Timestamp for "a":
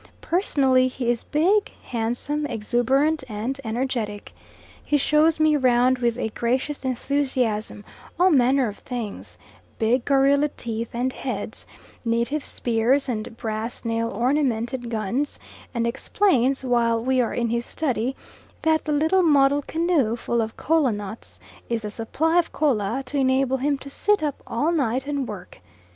6.17-6.29